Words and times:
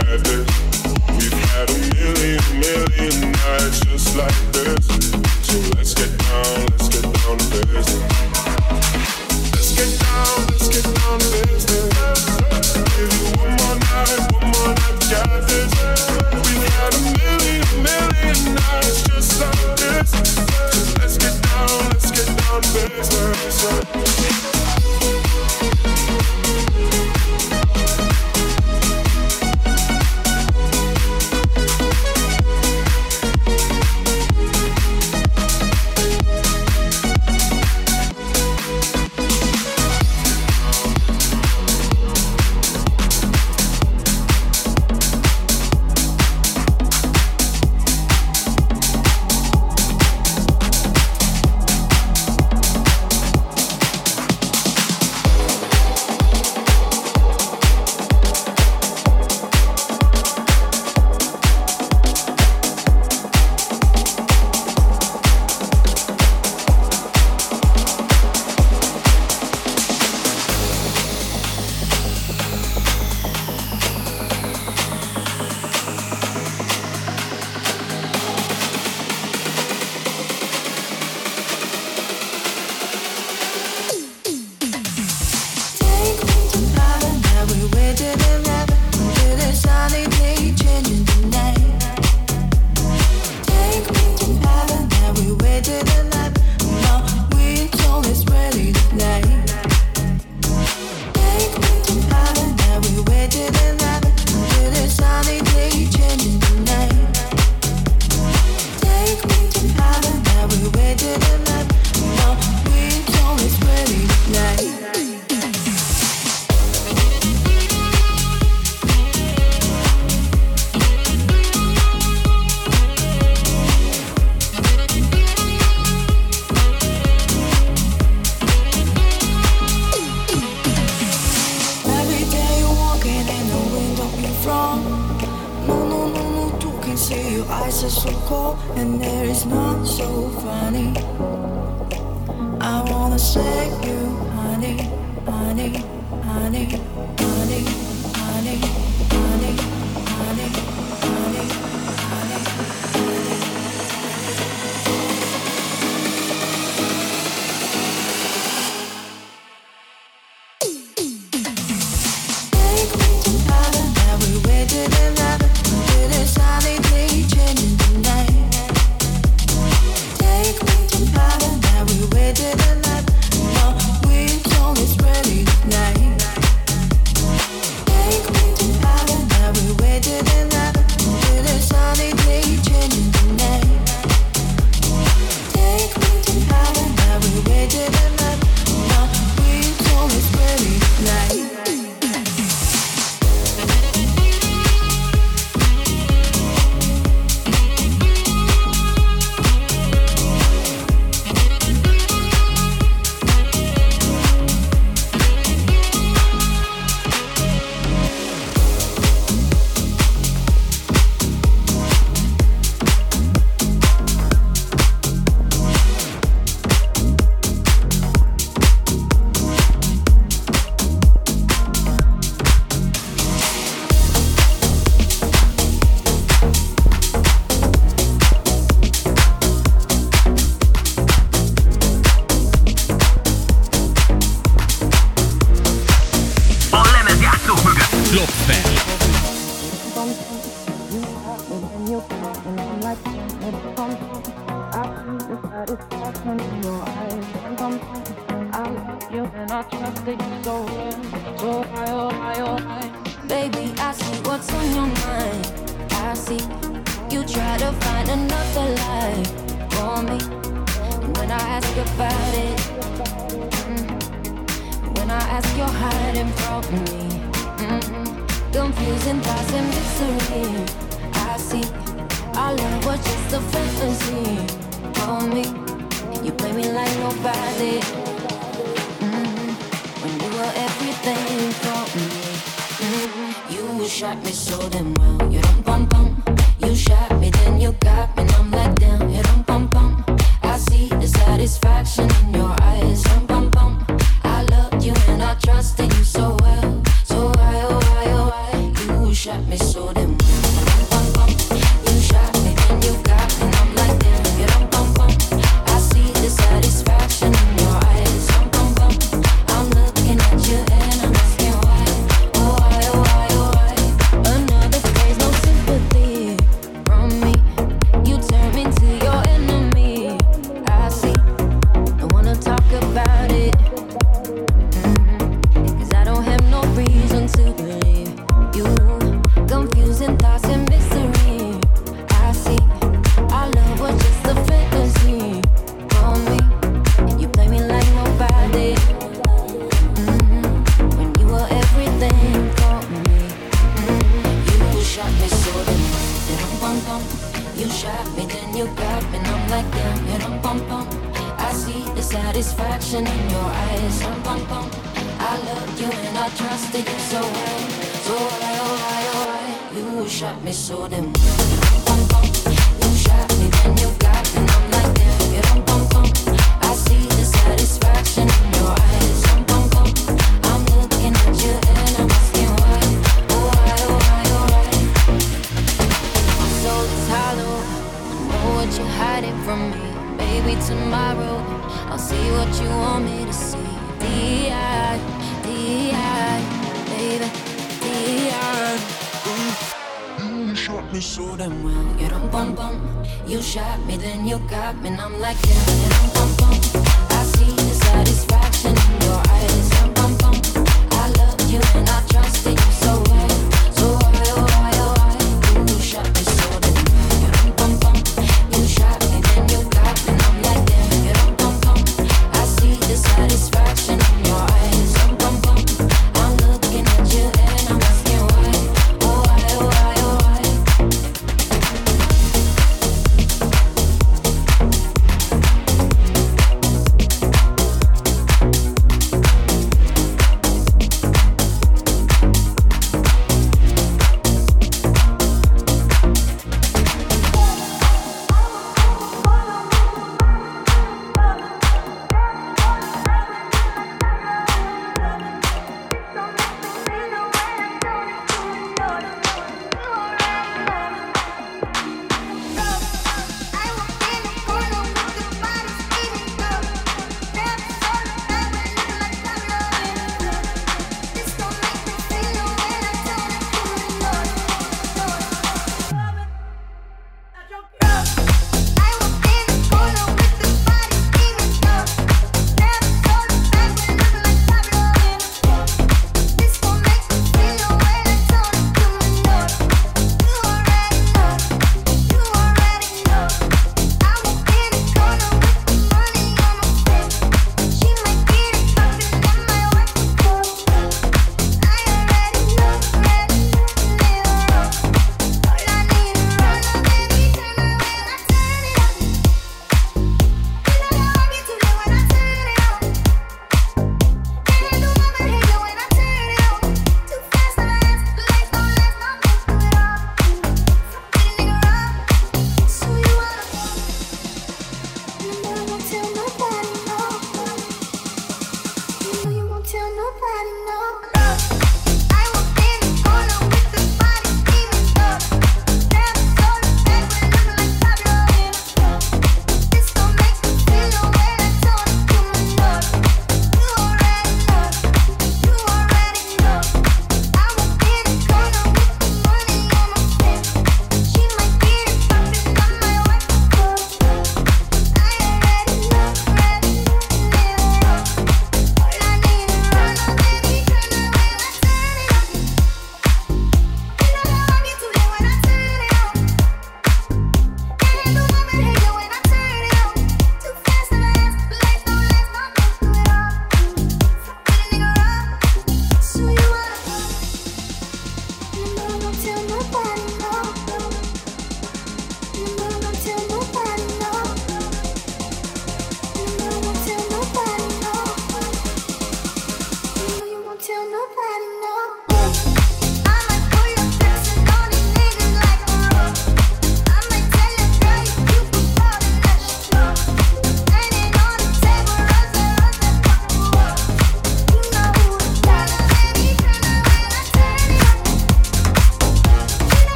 Take 0.00 0.39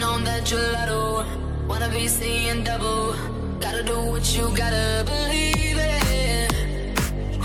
Sipping 0.00 0.14
on 0.14 0.24
that 0.24 0.44
gelato. 0.44 1.24
Wanna 1.68 1.88
be 1.90 2.08
seeing 2.08 2.64
double. 2.64 3.14
Gotta 3.60 3.82
do 3.82 4.00
what 4.12 4.24
you 4.34 4.48
gotta 4.56 5.04
believe 5.04 5.76
in. 5.76 6.48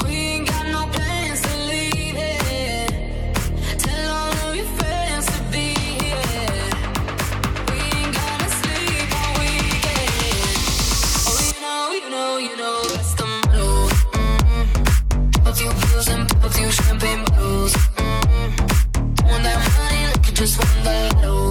We 0.04 0.16
ain't 0.16 0.48
got 0.48 0.66
no 0.68 0.88
plans 0.88 1.42
to 1.42 1.54
leave 1.72 2.16
it. 2.16 2.92
Tell 3.80 4.10
all 4.10 4.34
of 4.48 4.56
your 4.56 4.66
friends 4.78 5.26
to 5.26 5.44
be 5.52 5.76
here. 6.00 6.70
We 7.70 7.78
ain't 7.98 8.14
gonna 8.20 8.50
sleep 8.60 9.10
all 9.20 9.34
weekend. 9.42 10.58
Oh, 11.28 11.40
you 11.48 11.60
know, 11.66 11.82
you 12.00 12.10
know, 12.10 12.38
you 12.38 12.56
know, 12.58 12.78
that's 12.96 13.14
the 13.16 13.26
motto. 13.26 13.68
Mm-hmm. 14.16 15.44
Pills 15.92 16.08
and 16.08 16.74
champagne 16.74 17.22
bottles. 17.26 17.74
Mm-hmm. 17.74 18.50
Throwing 19.16 19.44
that 19.44 19.60
money 19.78 20.02
like 20.08 20.24
you 20.28 20.34
just 20.34 20.56
won 20.58 20.84
the 20.84 20.90
lotto. 21.16 21.45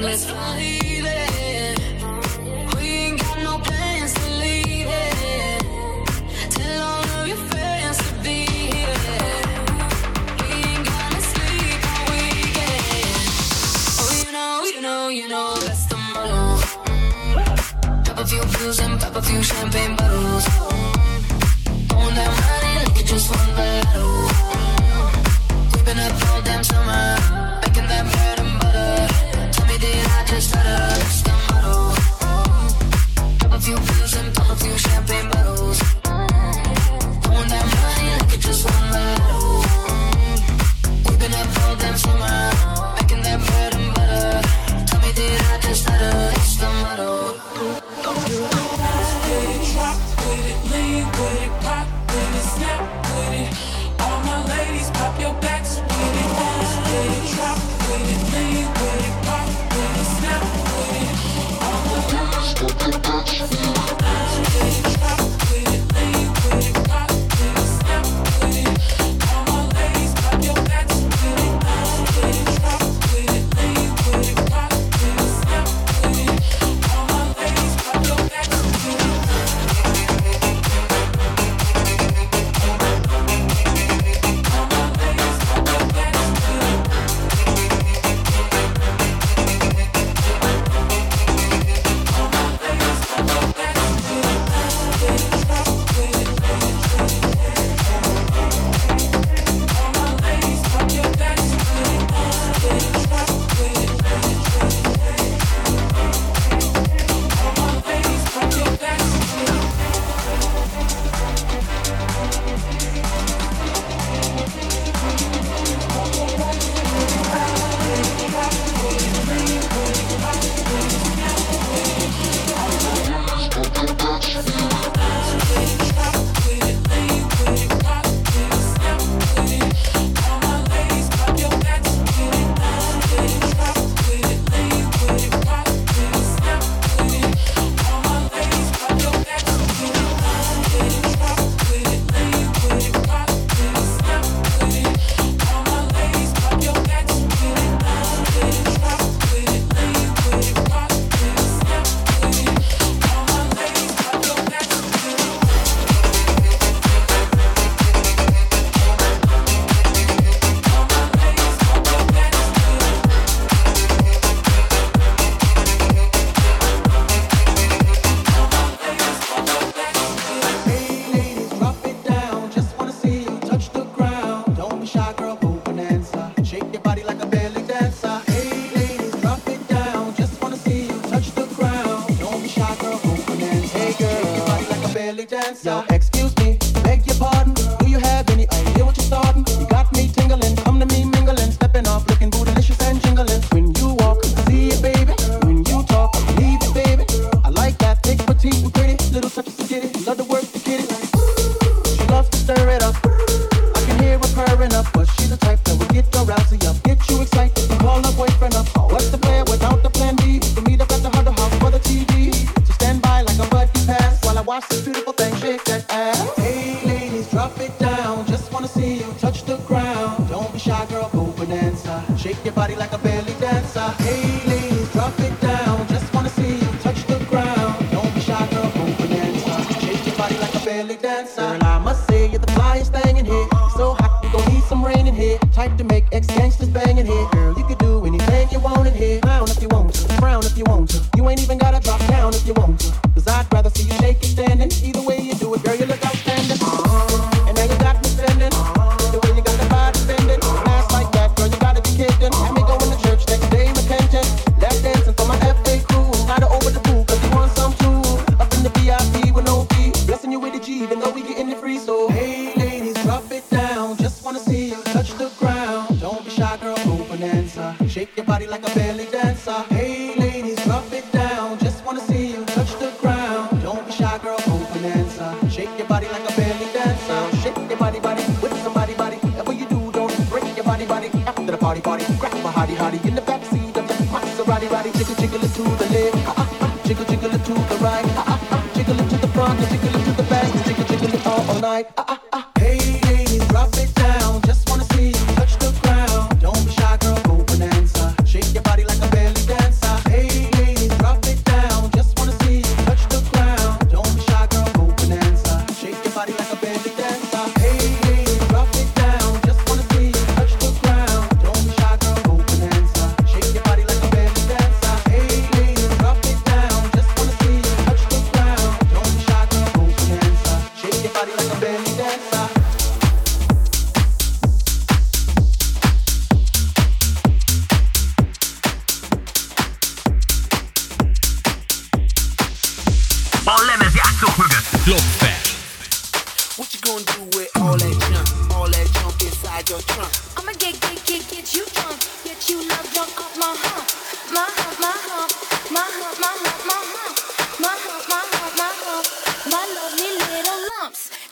let's 0.00 0.24
fly 0.24 0.78
there. 1.02 1.74
We 2.76 2.82
ain't 2.82 3.20
got 3.20 3.38
no 3.42 3.58
plans 3.58 4.14
to 4.14 4.30
leave 4.42 4.86
it. 4.88 5.64
Tell 6.50 6.82
all 6.82 7.04
of 7.20 7.28
your 7.28 7.36
friends 7.50 7.98
be 8.22 8.46
here. 8.46 8.96
We 10.40 10.54
ain't 10.70 10.84
gonna 10.88 11.20
sleep 11.32 11.80
all 11.92 12.04
weekend. 12.10 13.26
Oh, 14.00 14.10
you 14.24 14.32
know, 14.32 14.64
you 14.64 14.80
know, 14.80 15.08
you 15.08 15.28
know, 15.28 15.56
that's 15.56 15.86
the 15.86 15.96
motto. 15.96 16.40
Pop 18.04 18.18
a 18.18 18.26
few 18.26 18.42
pills 18.54 18.78
and 18.80 19.00
pop 19.00 19.16
a 19.16 19.22
few 19.22 19.42
champagne 19.42 19.96
bottles. 19.96 20.46
On 21.98 22.14
that 22.18 22.32
money 22.40 22.72
like 22.80 22.96
you 22.98 23.04
just 23.04 23.30
won 23.30 23.46
the 23.58 23.66
lotto. 23.84 24.04
We've 25.72 25.88
up 25.88 26.28
all 26.28 26.42
damn 26.42 26.64
summer. 26.64 27.21
shut 30.42 30.66
up. 30.66 30.91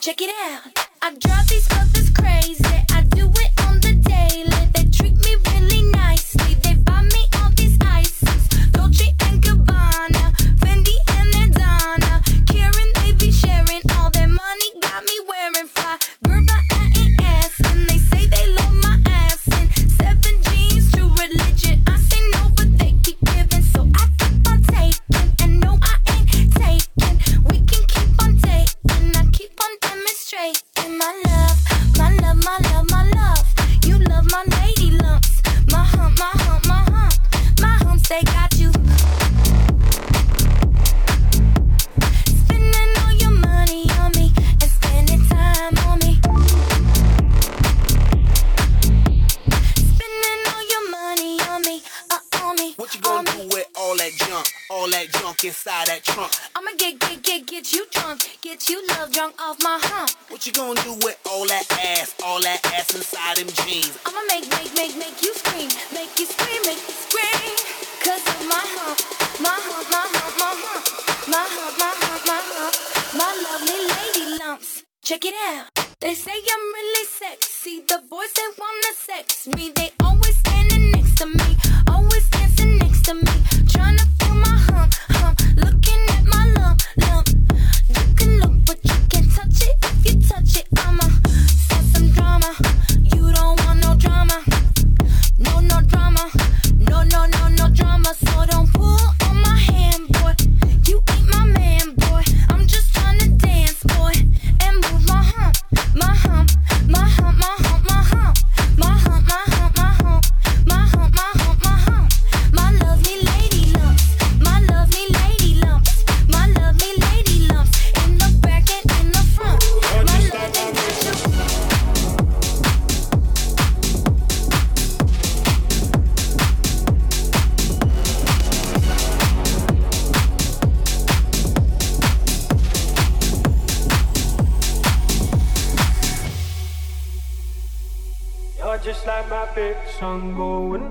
Check 0.01 0.19
it 0.19 0.31
out. 0.49 0.87
I 1.03 1.13
drive 1.13 1.47
these 1.47 1.67
others 1.73 2.09
crazy. 2.09 2.65
I 2.89 3.03
do 3.11 3.29
it 3.35 3.51
on 3.67 3.79
the 3.81 3.93
daily. 3.93 4.50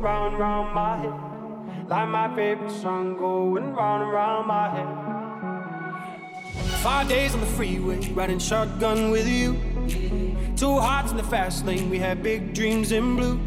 round 0.01 0.39
round 0.39 0.75
my 0.75 0.97
head. 0.97 1.89
Like 1.89 2.09
my 2.09 2.35
favorite 2.35 2.71
song 2.71 3.17
going 3.17 3.75
round 3.75 4.03
around 4.03 4.47
round 4.47 4.47
my 4.47 4.69
head. 4.71 4.89
Five 6.79 7.09
days 7.09 7.35
on 7.35 7.41
the 7.41 7.47
freeway, 7.47 8.09
riding 8.13 8.39
shotgun 8.39 9.11
with 9.11 9.29
you. 9.29 9.59
Two 10.57 10.79
hearts 10.79 11.11
in 11.11 11.19
the 11.19 11.23
fast 11.23 11.67
lane, 11.67 11.91
we 11.91 11.99
had 11.99 12.23
big 12.23 12.55
dreams 12.55 12.93
in 12.93 13.17
blue. 13.17 13.39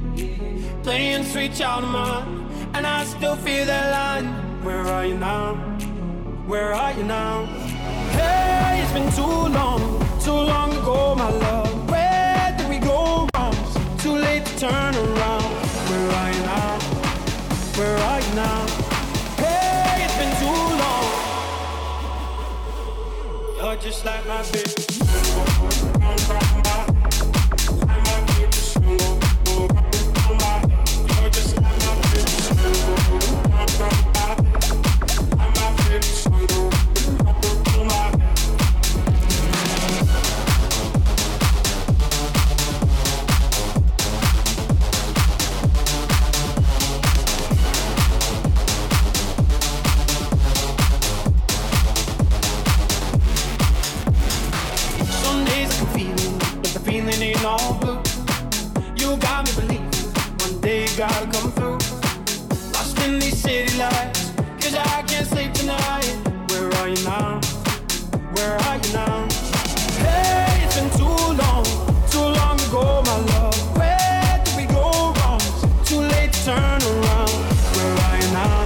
Playing 0.83 1.23
sweet 1.23 1.55
child 1.55 1.85
of 1.85 1.89
mine, 1.89 2.49
and 2.75 2.85
I 2.85 3.03
still 3.05 3.35
feel 3.35 3.65
that 3.65 3.91
line. 3.91 4.27
Where 4.63 4.81
are 4.81 5.05
you 5.05 5.17
now? 5.17 5.55
Where 6.45 6.73
are 6.73 6.93
you 6.93 7.03
now? 7.03 7.45
Hey, 8.11 8.81
it's 8.83 8.91
been 8.91 9.11
too 9.13 9.21
long, 9.23 9.99
too 10.19 10.31
long 10.31 10.71
ago, 10.71 11.15
my 11.15 11.29
love. 11.29 11.89
Where 11.89 12.55
did 12.57 12.69
we 12.69 12.77
go 12.77 13.27
wrong? 13.33 13.55
Too 13.97 14.15
late 14.15 14.45
to 14.45 14.59
turn 14.59 14.95
around 14.95 15.62
where 17.77 17.97
are 17.97 18.21
you 18.21 18.35
now? 18.35 18.67
Hey, 19.37 20.05
it's 20.05 20.17
been 20.17 20.33
too 20.39 20.61
long. 20.81 21.07
You're 23.57 23.75
just 23.77 24.05
like 24.05 24.25
my 24.27 24.43
baby. 24.51 24.92
You 58.95 59.17
got 59.17 59.45
me 59.45 59.51
believing 59.55 59.91
one 60.39 60.61
day 60.61 60.87
gotta 60.97 61.25
come 61.31 61.51
through. 61.51 61.79
Lost 62.73 62.99
in 63.05 63.19
these 63.19 63.37
city 63.41 63.77
lights, 63.77 64.31
I 64.75 65.03
can't 65.07 65.27
sleep 65.27 65.53
tonight. 65.53 66.05
Where 66.49 66.69
are 66.79 66.89
you 66.89 67.03
now? 67.03 67.39
Where 68.33 68.57
are 68.57 68.77
you 68.77 68.93
now? 68.93 69.27
Hey, 70.01 70.63
it's 70.63 70.75
been 70.75 70.89
too 70.97 71.19
long, 71.41 71.63
too 72.09 72.27
long 72.39 72.59
ago, 72.67 73.01
my 73.05 73.17
love. 73.31 73.77
Where 73.77 74.41
did 74.43 74.55
we 74.57 74.65
go 74.65 75.13
wrong? 75.17 75.41
Too 75.85 76.01
late 76.01 76.33
turn 76.45 76.81
around. 76.81 77.35
Where 77.75 77.93
are 78.05 78.17
you 78.21 78.29
now? 78.33 78.65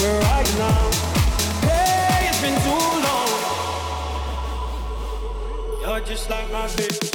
Where 0.00 0.22
are 0.32 0.42
you 0.42 0.54
now? 0.58 0.90
Hey, 1.66 2.28
it's 2.28 2.40
been 2.40 2.56
too 2.66 2.84
long. 3.06 3.30
You're 5.82 6.00
just 6.06 6.30
like 6.30 6.50
my 6.52 6.66
baby. 6.76 7.09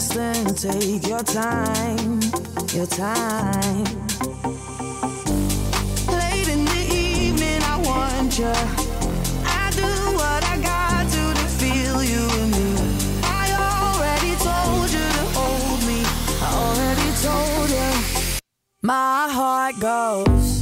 fast 0.00 0.16
and 0.16 0.58
take 0.58 1.06
your 1.08 1.22
time, 1.22 2.20
your 2.74 2.86
time. 2.86 3.84
Late 6.08 6.48
in 6.48 6.64
the 6.64 6.82
evening, 6.92 7.60
I 7.62 7.80
want 7.82 8.38
you. 8.38 8.52
I 9.44 9.70
do 9.74 9.92
what 10.20 10.42
I 10.44 10.58
got 10.60 11.04
to 11.14 11.24
to 11.40 11.46
feel 11.60 12.02
you 12.02 12.24
in 12.42 12.50
me. 12.50 12.68
I 13.22 13.44
already 13.68 14.32
told 14.48 14.90
you 14.96 15.06
to 15.18 15.24
hold 15.38 15.80
me. 15.88 16.00
I 16.42 16.48
already 16.64 17.10
told 17.26 17.70
you. 17.70 18.38
My 18.82 19.28
heart 19.30 19.80
goes. 19.80 20.55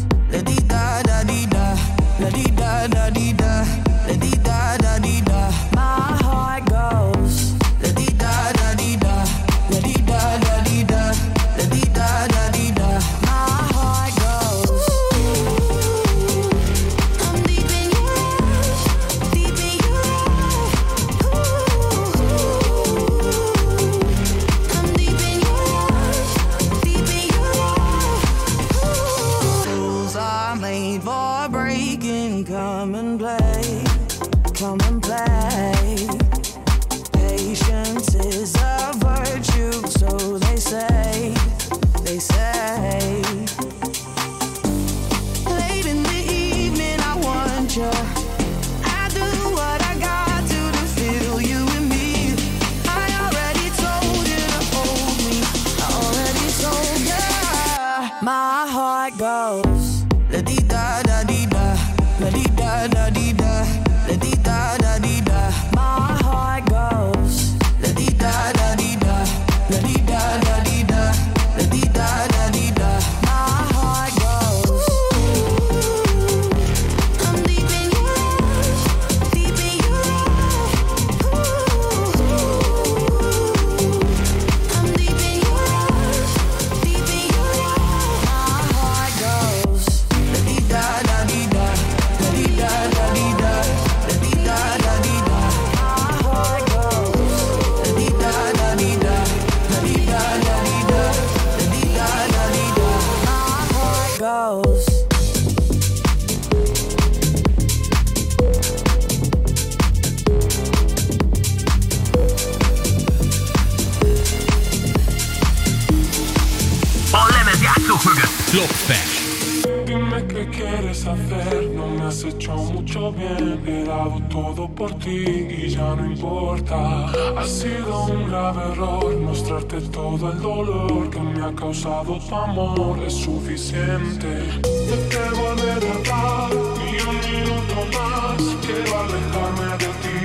Todo 130.14 130.30
el 130.30 130.40
dolor 130.40 131.10
que 131.10 131.18
me 131.18 131.44
ha 131.44 131.52
causado 131.56 132.20
tu 132.20 132.34
amor 132.36 133.02
es 133.02 133.14
suficiente. 133.14 134.28
No 134.62 134.96
debo 135.10 135.56
de 135.56 135.66
derrotar 135.74 136.50
ni 136.78 137.00
un 137.00 137.16
minuto 137.18 137.76
más 137.92 138.40
quiero 138.64 138.92
alejarme 139.00 139.70
de 139.82 139.90
ti. 140.02 140.18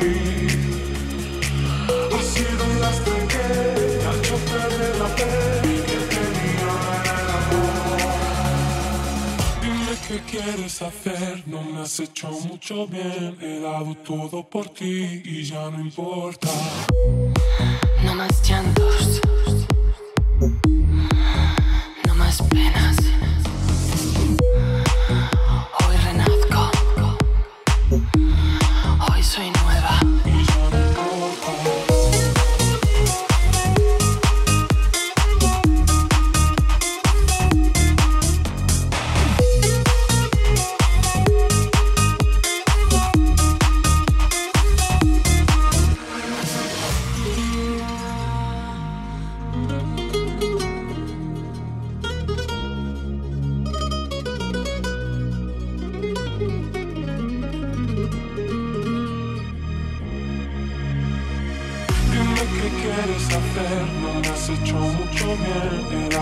Ha 1.89 2.21
sido 2.21 2.61
un 2.65 2.75
lastre 2.81 3.17
que 3.31 3.45
al 4.05 4.21
chofer 4.21 4.71
de 4.77 4.89
la 4.99 5.07
fe 5.17 5.27
que 5.87 5.97
tenía 6.13 6.71
el 7.09 7.27
amor. 7.39 8.11
Dime 9.63 9.93
qué 10.07 10.17
quieres 10.29 10.75
hacer, 10.83 11.33
no 11.47 11.63
me 11.63 11.81
has 11.81 11.99
hecho 11.99 12.29
mucho 12.29 12.85
bien. 12.85 13.35
He 13.41 13.59
dado 13.59 13.95
todo 14.05 14.47
por 14.47 14.69
ti 14.69 15.23
y 15.25 15.43
ya 15.43 15.71
no 15.71 15.79
importa. 15.79 16.49
No 18.05 18.13
más 18.13 18.47
llantos. 18.47 19.19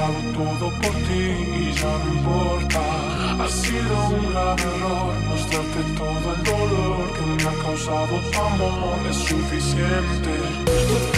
dado 0.07 0.19
todo 0.33 0.71
por 0.81 0.95
ti 1.07 1.23
y 1.59 1.61
ya 1.73 1.93
no 2.03 2.09
importa. 2.13 2.81
Ha 3.43 3.49
sido 3.49 4.09
un 4.09 4.31
grave 4.31 4.63
error 4.63 5.13
mostrarte 5.29 5.81
todo 5.97 6.25
el 6.35 6.41
dolor 6.43 7.13
que 7.13 7.21
me 7.21 7.43
ha 7.43 7.53
causado 7.63 8.13
tu 8.31 8.39
amor. 8.39 8.97
Es 9.09 9.17
suficiente. 9.17 11.16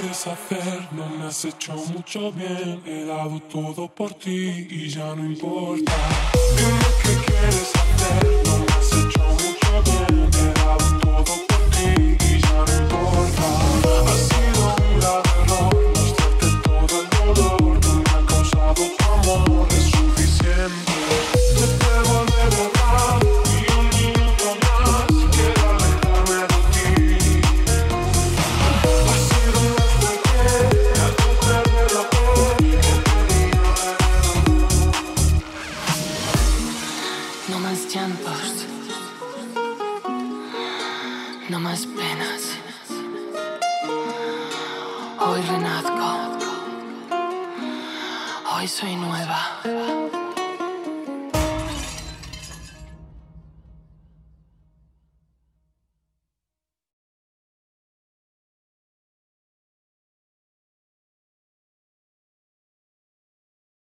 quieres 0.00 0.26
hacer 0.26 0.88
no 0.92 1.08
me 1.08 1.26
has 1.26 1.44
hecho 1.44 1.74
mucho 1.74 2.32
bien. 2.32 2.82
He 2.86 3.04
dado 3.04 3.40
todo 3.40 3.88
por 3.88 4.14
ti 4.14 4.66
y 4.70 4.88
ya 4.88 5.14
no 5.14 5.24
importa. 5.24 5.92
Dime 6.56 6.78
qué 7.02 7.32
quieres 7.32 7.72
hacer. 7.74 8.43